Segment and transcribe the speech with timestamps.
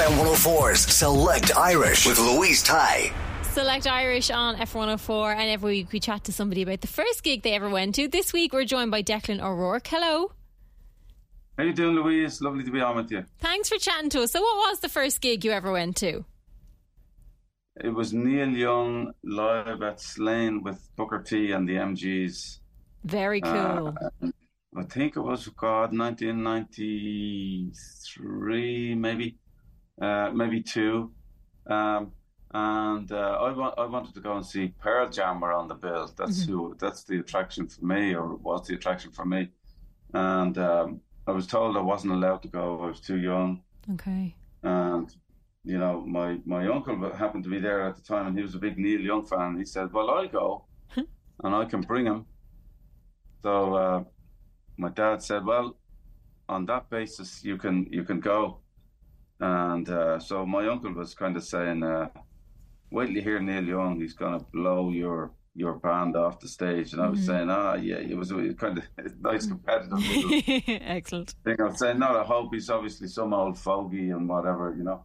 [0.00, 3.12] FM 104's Select Irish with Louise Tighe.
[3.42, 7.42] Select Irish on F104, and every week we chat to somebody about the first gig
[7.42, 8.08] they ever went to.
[8.08, 9.86] This week we're joined by Declan O'Rourke.
[9.86, 10.32] Hello.
[11.58, 12.40] How you doing, Louise?
[12.40, 13.26] Lovely to be on with you.
[13.40, 14.32] Thanks for chatting to us.
[14.32, 16.24] So, what was the first gig you ever went to?
[17.84, 22.60] It was Neil Young live at Slane with Booker T and the MGs.
[23.04, 23.94] Very cool.
[24.00, 24.08] Uh,
[24.74, 29.36] I think it was God 1993, maybe,
[30.00, 31.12] uh, maybe two.
[31.66, 32.12] Um,
[32.52, 35.74] and uh, I want I wanted to go and see Pearl Jam were on the
[35.74, 36.12] bill.
[36.16, 36.76] That's who.
[36.80, 39.50] That's the attraction for me, or was the attraction for me.
[40.14, 42.82] And um, I was told I wasn't allowed to go.
[42.82, 43.62] I was too young.
[43.92, 44.34] okay.
[44.64, 45.14] And
[45.62, 48.54] you know, my my uncle happened to be there at the time, and he was
[48.56, 49.56] a big Neil Young fan.
[49.56, 50.64] He said, "Well, I'll go,
[51.44, 52.26] and I can bring him."
[53.42, 54.04] So uh,
[54.76, 55.76] my dad said, "Well,
[56.48, 58.58] on that basis, you can you can go."
[59.40, 62.08] And uh, so my uncle was kind of saying, uh,
[62.90, 64.00] "Wait till you hear Neil Young.
[64.00, 67.74] He's going to blow your." Your band off the stage, and I was saying, ah,
[67.74, 68.84] yeah, it was a kind of
[69.20, 69.98] nice competitive
[70.68, 71.34] Excellent.
[71.44, 71.56] thing.
[71.60, 72.54] I'm saying, not a hope.
[72.54, 75.02] He's obviously some old fogey and whatever, you know.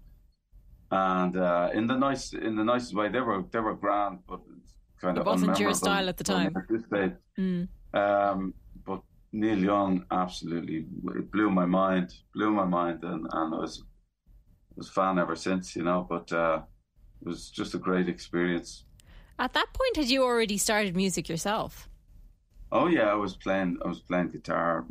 [0.92, 4.40] And uh, in the nice, in the nicest way, they were they were grand, but
[5.02, 6.54] kind It of wasn't your style at the time.
[6.56, 7.14] At this stage.
[7.40, 7.68] Mm.
[7.96, 8.54] Um,
[8.86, 13.84] but Neil Young absolutely it blew my mind, blew my mind, and and I was
[14.78, 16.06] was a fan ever since, you know.
[16.08, 16.62] But uh,
[17.22, 18.86] it was just a great experience.
[19.38, 21.90] At that point, had you already started music yourself?
[22.72, 23.78] Oh yeah, I was playing.
[23.84, 24.86] I was playing guitar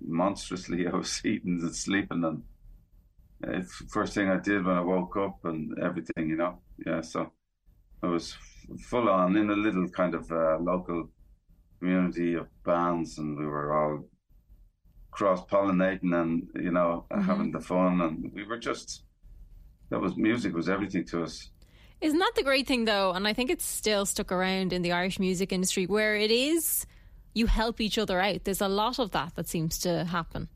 [0.00, 0.86] monstrously.
[0.92, 2.42] I was eating and sleeping, and
[3.42, 6.28] it's the first thing I did when I woke up and everything.
[6.28, 7.00] You know, yeah.
[7.00, 7.32] So
[8.02, 11.10] I was f- full on in a little kind of uh, local
[11.78, 14.04] community of bands, and we were all
[15.18, 19.02] cross pollinating and you know having the fun, and we were just
[19.90, 21.50] that was music was everything to us.
[22.00, 23.10] Isn't that the great thing, though?
[23.10, 26.86] And I think it's still stuck around in the Irish music industry where it is
[27.34, 28.44] you help each other out.
[28.44, 30.48] There's a lot of that that seems to happen.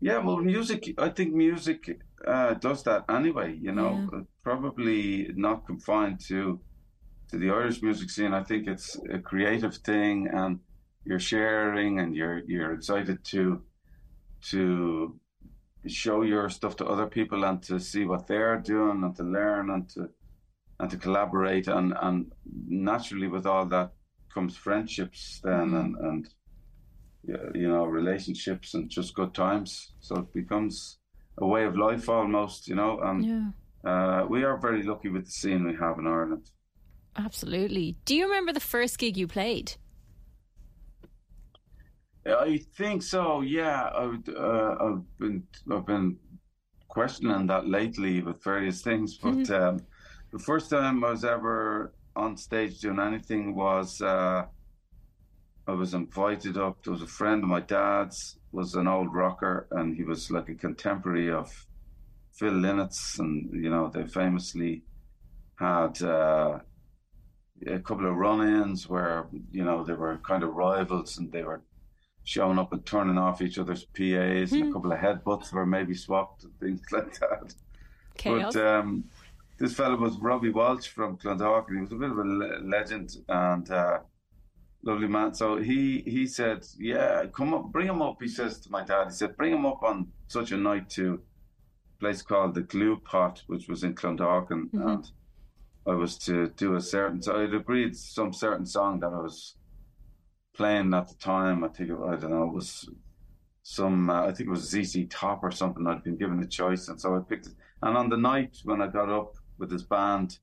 [0.00, 0.94] Yeah, well, music.
[0.98, 3.56] I think music uh, does that anyway.
[3.66, 6.60] You know, Uh, probably not confined to
[7.30, 8.34] to the Irish music scene.
[8.34, 10.60] I think it's a creative thing, and
[11.06, 13.62] you're sharing, and you're you're excited to
[14.50, 15.18] to
[15.86, 19.70] show your stuff to other people and to see what they're doing, and to learn,
[19.70, 20.08] and to
[20.80, 22.32] and to collaborate, and and
[22.68, 23.92] naturally with all that
[24.34, 26.28] comes friendships then, and and
[27.54, 29.92] you know, relationships and just good times.
[30.00, 30.98] So it becomes
[31.38, 33.00] a way of life almost, you know.
[33.00, 33.50] And Yeah.
[33.90, 36.50] uh, we are very lucky with the scene we have in Ireland.
[37.16, 37.96] Absolutely.
[38.04, 39.76] Do you remember the first gig you played?
[42.26, 43.40] I think so.
[43.40, 46.18] Yeah, I would, uh, I've been I've been
[46.88, 49.80] questioning that lately with various things, but um,
[50.32, 54.46] the first time I was ever on stage doing anything was uh,
[55.68, 56.82] I was invited up.
[56.82, 60.48] There was a friend of my dad's was an old rocker, and he was like
[60.48, 61.66] a contemporary of
[62.32, 64.82] Phil Lynott's, and you know they famously
[65.58, 66.02] had.
[66.02, 66.58] Uh,
[67.66, 71.62] a couple of run-ins where you know they were kind of rivals and they were
[72.26, 75.94] showing up and turning off each other's PAs and a couple of headbutts were maybe
[75.94, 77.54] swapped and things like that.
[78.16, 78.52] Chaos.
[78.52, 79.04] But um,
[79.58, 82.68] this fellow was Robbie Walsh from Clondalkin and he was a bit of a le-
[82.68, 83.98] legend and uh,
[84.82, 85.34] lovely man.
[85.34, 89.04] So he he said, "Yeah, come up, bring him up." He says to my dad,
[89.04, 92.96] he said, "Bring him up on such a night to a place called the Glue
[92.96, 95.10] Pot, which was in Clondalkin, and, and
[95.86, 97.22] I was to do a certain.
[97.22, 99.54] So I'd agreed some certain song that I was
[100.56, 101.64] playing at the time.
[101.64, 102.88] I think it, I don't know it was
[103.62, 104.10] some.
[104.10, 105.86] Uh, I think it was ZZ Top or something.
[105.86, 107.54] I'd been given a choice, and so I picked it.
[107.82, 110.38] And on the night when I got up with his band,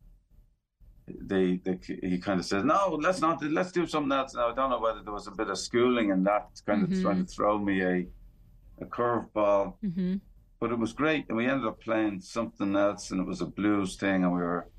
[1.07, 3.43] they, they he kind of says, "No, let's not.
[3.43, 6.09] Let's do something else." Now I don't know whether there was a bit of schooling
[6.09, 8.07] in that, kind of trying to throw me a
[8.81, 9.75] a curveball.
[9.83, 10.15] Mm-hmm.
[10.59, 13.45] But it was great, and we ended up playing something else, and it was a
[13.45, 14.69] blues thing, and we were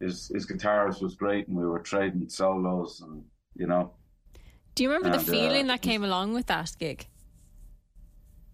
[0.00, 3.22] his his guitarist was great, and we were trading solos, and
[3.54, 3.92] you know,
[4.80, 7.06] Do you remember And, the uh, feeling that came along with that gig?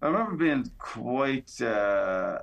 [0.01, 2.39] I remember being quite, uh,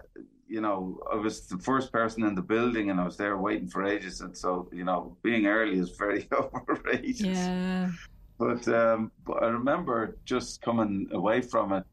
[0.48, 3.68] you know, I was the first person in the building and I was there waiting
[3.68, 4.22] for ages.
[4.22, 7.20] And so, you know, being early is very overrated.
[7.26, 7.90] Yeah.
[8.38, 11.84] But, um, but I remember just coming away from it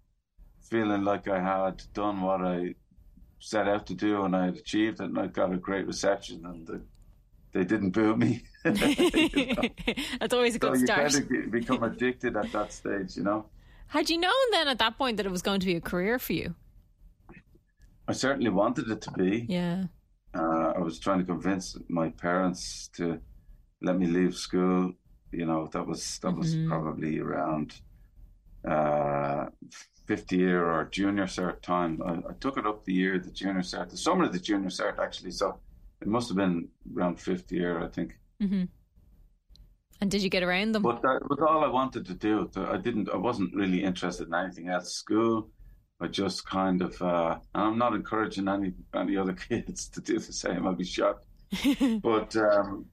[0.62, 2.74] feeling like I had done what I
[3.40, 6.46] set out to do and I had achieved it and I got a great reception
[6.46, 6.82] and the,
[7.54, 8.44] they didn't boo me.
[8.66, 8.72] you
[9.56, 9.70] know?
[10.20, 11.12] That's always a So good you start.
[11.14, 13.46] kind of become addicted at that stage, you know.
[13.88, 16.18] Had you known then at that point that it was going to be a career
[16.20, 16.56] for you?
[18.08, 19.46] I certainly wanted it to be.
[19.50, 19.86] Yeah.
[20.34, 23.20] Uh, I was trying to convince my parents to
[23.82, 24.94] let me leave school.
[25.32, 27.76] You know, that was that was probably around
[28.68, 29.46] uh,
[30.08, 32.02] fifth year or junior cert time.
[32.06, 34.70] I, I took it up the year the junior cert, the summer of the junior
[34.70, 35.32] cert actually.
[35.32, 35.60] So
[36.02, 38.18] it must have been around fifth year, I think.
[40.02, 40.82] And did you get around them?
[40.82, 42.50] But that was all I wanted to do.
[42.56, 43.10] I didn't.
[43.10, 44.94] I wasn't really interested in anything else.
[44.94, 45.50] School.
[46.02, 47.00] I just kind of.
[47.00, 50.66] Uh, and I'm not encouraging any any other kids to do the same.
[50.66, 51.26] I'll be shocked.
[52.02, 52.88] but um,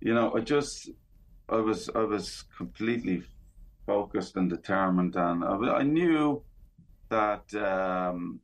[0.00, 0.90] you know, I just.
[1.48, 1.88] I was.
[1.94, 3.22] I was completely
[3.86, 6.42] focused and determined, and I, I knew
[7.08, 8.38] that um,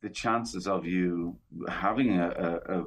[0.00, 1.36] the chances of you
[1.68, 2.84] having a, a, a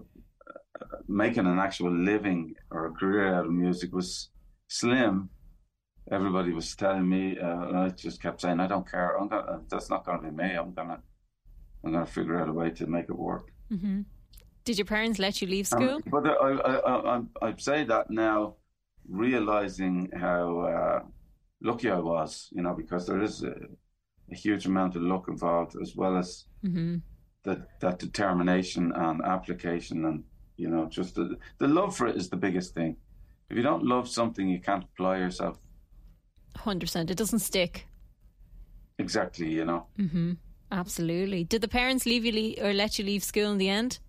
[1.07, 4.29] making an actual living or a career out of music was
[4.67, 5.29] slim.
[6.11, 9.17] Everybody was telling me, uh, and I just kept saying, "I don't care.
[9.19, 10.53] I'm gonna, that's not going to be me.
[10.53, 10.99] I'm gonna,
[11.83, 13.51] I'm gonna figure out a way to make it work."
[14.65, 15.99] Did your parents let you leave Um, school?
[16.07, 16.51] but I,
[16.91, 18.55] I, I, say that now,
[19.07, 20.99] realizing how uh,
[21.61, 23.53] lucky I was, you know, because there is a,
[24.31, 26.45] a huge amount of luck involved, as well as
[27.43, 30.23] that that determination and application, and
[30.57, 32.97] you know, just the the love for it is the biggest thing.
[33.49, 35.59] If you don't love something, you can't apply yourself.
[36.55, 37.11] 100%.
[37.11, 37.85] It doesn't stick.
[38.97, 39.87] Exactly, you know.
[40.71, 41.43] Absolutely.
[41.43, 43.99] Did the parents leave you le- or let you leave school in the end?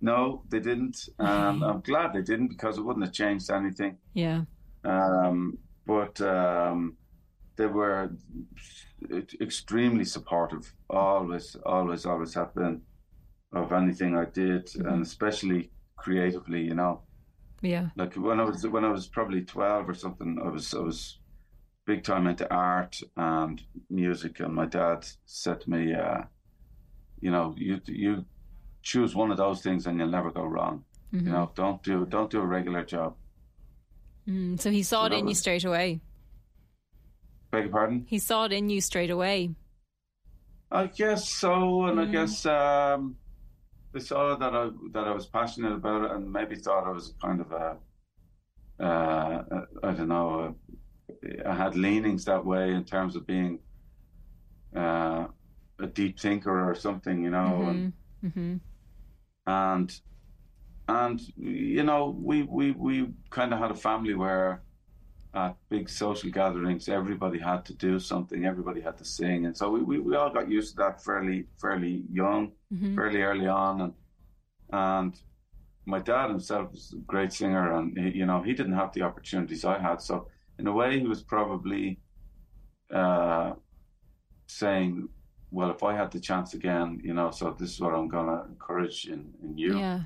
[0.00, 3.96] No, they didn't, and I'm glad they didn't because it wouldn't have changed anything.
[4.12, 4.42] Yeah.
[4.84, 5.56] Um,
[5.86, 6.96] but um,
[7.56, 8.10] they were
[9.40, 10.74] extremely supportive.
[10.90, 12.82] Always, always, always have been
[13.54, 16.62] of anything I did, and especially creatively.
[16.62, 17.02] You know,
[17.62, 17.90] Yeah.
[17.96, 21.18] like when I was when I was probably twelve or something, I was I was
[21.86, 26.22] big time into art and music, and my dad said to me, uh,
[27.20, 28.24] "You know, you you
[28.82, 30.84] choose one of those things, and you'll never go wrong.
[31.12, 33.16] You know, don't do don't do a regular job."
[34.26, 36.00] Mm, so he saw it that in you straight away.
[37.50, 38.04] Beg your pardon.
[38.08, 39.54] He saw it in you straight away.
[40.72, 43.16] I guess so, and I guess um,
[43.94, 47.14] they saw that I that I was passionate about it, and maybe thought I was
[47.22, 47.76] kind of a,
[48.84, 49.42] uh,
[49.84, 50.54] I don't know,
[51.24, 53.60] a, I had leanings that way in terms of being
[54.76, 55.26] uh,
[55.80, 57.92] a deep thinker or something, you know, and
[59.46, 60.00] and
[60.88, 64.62] and you know, we we we kind of had a family where
[65.34, 69.68] at big social gatherings, everybody had to do something, everybody had to sing, and so
[69.70, 72.52] we, we, we all got used to that fairly fairly young,
[72.94, 73.92] fairly early on, and
[74.72, 75.20] and
[75.86, 79.02] my dad himself was a great singer, and he, you know he didn't have the
[79.02, 80.28] opportunities I had, so
[80.58, 81.98] in a way he was probably
[82.92, 83.52] uh,
[84.46, 85.08] saying,
[85.50, 88.44] well, if I had the chance again, you know, so this is what I'm gonna
[88.48, 89.78] encourage in in you.
[89.78, 90.00] Yeah.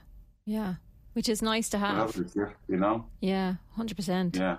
[0.47, 0.75] Yeah.
[1.13, 2.17] Which is nice to have.
[2.69, 3.55] you know, Yeah.
[3.77, 4.37] 100%.
[4.37, 4.57] yeah.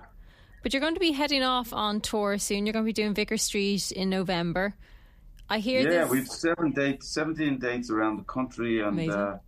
[0.62, 2.66] But you're going to be heading off on tour soon.
[2.66, 4.74] You're going to be doing Vicar Street in November.
[5.48, 6.10] I hear Yeah, this.
[6.10, 9.38] we've seven dates, seventeen dates around the country, and uh,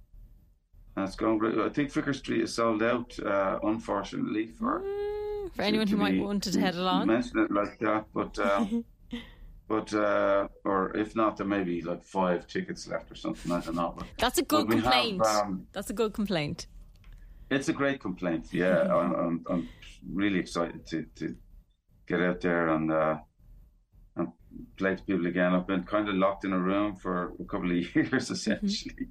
[0.97, 1.59] it's going great.
[1.59, 6.19] I think Vicar Street is sold out, uh, unfortunately for Mm, for anyone who might
[6.21, 7.07] want to head along.
[7.07, 8.85] Mention it like that, but um,
[9.69, 13.53] but uh, or if not, there may be like five tickets left or something.
[13.53, 13.95] I don't know.
[13.97, 15.23] But, That's a good we have, complaint.
[15.27, 16.67] um, That's a good complaint.
[17.53, 18.49] It's a great complaint.
[18.53, 19.69] Yeah, I'm, I'm, I'm
[20.11, 21.37] really excited to, to
[22.07, 23.19] get out there and uh,
[24.17, 24.29] and
[24.79, 25.55] play to people again.
[25.55, 29.09] I've been kind of locked in a room for a couple of years, essentially,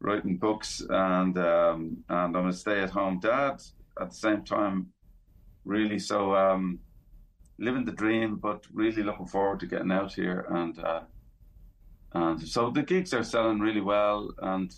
[0.00, 3.62] writing books, and um, and I'm a stay-at-home dad
[4.00, 4.88] at the same time.
[5.64, 6.80] Really, so um,
[7.58, 10.78] living the dream, but really looking forward to getting out here and.
[10.78, 11.00] Uh,
[12.14, 14.74] and so the gigs are selling really well, and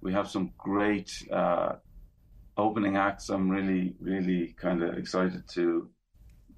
[0.00, 1.74] we have some great uh,
[2.56, 3.28] opening acts.
[3.28, 5.88] I'm really, really kind of excited to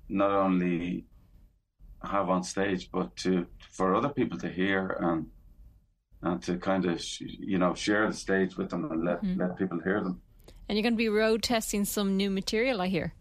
[0.08, 1.06] not only
[2.02, 5.26] have on stage, but to for other people to hear and
[6.22, 9.58] and to kind of sh- you know share the stage with them and let let
[9.58, 10.20] people hear them.
[10.68, 13.14] And you're going to be road testing some new material, I hear.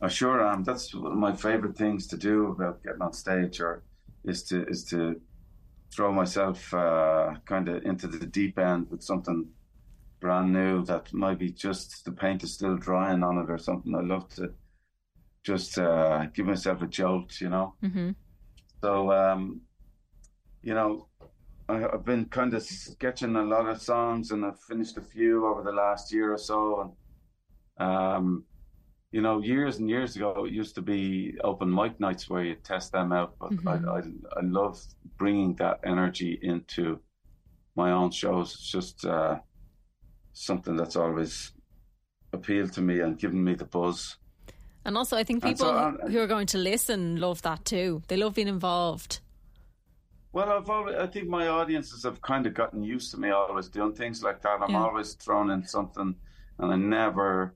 [0.00, 0.62] I sure am.
[0.62, 3.82] That's one of my favorite things to do about getting on stage, or
[4.24, 5.20] is to is to
[5.92, 9.48] throw myself uh, kind of into the deep end with something
[10.20, 13.94] brand new that might be just the paint is still drying on it or something.
[13.94, 14.52] I love to
[15.44, 17.74] just uh, give myself a jolt, you know.
[17.82, 18.10] Mm-hmm.
[18.82, 19.60] So, um,
[20.62, 21.08] you know,
[21.68, 25.46] I, have been kind of sketching a lot of songs, and I've finished a few
[25.46, 26.92] over the last year or so.
[27.78, 28.44] And um,
[29.12, 32.56] you know, years and years ago, it used to be open mic nights where you
[32.56, 33.34] test them out.
[33.38, 33.68] But mm-hmm.
[33.68, 34.80] I, I, I love
[35.16, 37.00] bringing that energy into
[37.76, 38.52] my own shows.
[38.54, 39.38] It's just uh,
[40.36, 41.52] something that's always
[42.32, 44.16] appealed to me and given me the buzz.
[44.84, 48.02] And also, I think people so, who are going to listen love that too.
[48.06, 49.20] They love being involved.
[50.32, 53.68] Well, I've always, I think my audiences have kind of gotten used to me always
[53.68, 54.60] doing things like that.
[54.60, 54.84] I'm yeah.
[54.84, 56.14] always thrown in something,
[56.58, 57.54] and I never,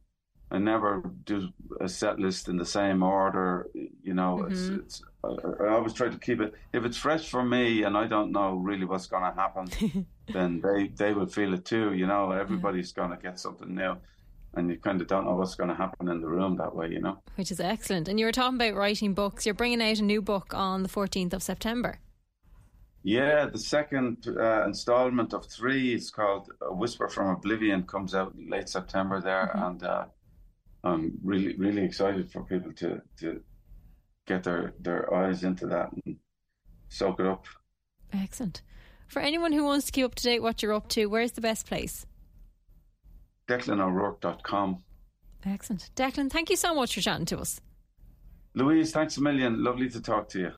[0.50, 1.48] I never do
[1.80, 3.68] a set list in the same order.
[4.02, 4.52] You know, mm-hmm.
[4.52, 6.54] it's, it's I, I always try to keep it.
[6.72, 10.60] If it's fresh for me, and I don't know really what's going to happen, then
[10.60, 11.92] they they will feel it too.
[11.94, 13.96] You know, everybody's going to get something new
[14.54, 16.88] and you kind of don't know what's going to happen in the room that way,
[16.88, 17.18] you know.
[17.36, 18.08] Which is excellent.
[18.08, 19.46] And you were talking about writing books.
[19.46, 22.00] You're bringing out a new book on the 14th of September.
[23.02, 27.84] Yeah, the second uh, installment of three is called A Whisper from Oblivion.
[27.84, 29.64] Comes out late September there, mm-hmm.
[29.64, 30.04] and uh,
[30.82, 33.40] I'm really, really excited for people to to
[34.26, 36.16] get their their eyes into that and
[36.88, 37.46] soak it up.
[38.12, 38.62] Excellent.
[39.06, 41.40] For anyone who wants to keep up to date what you're up to, where's the
[41.40, 42.06] best place?
[43.48, 44.84] DeclanO'Rourke.com.
[45.44, 45.90] Excellent.
[45.96, 47.60] Declan, thank you so much for chatting to us.
[48.54, 49.64] Louise, thanks a million.
[49.64, 50.52] Lovely to talk to you.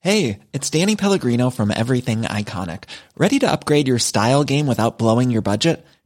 [0.00, 2.84] Hey, it's Danny Pellegrino from Everything Iconic.
[3.16, 5.84] Ready to upgrade your style game without blowing your budget?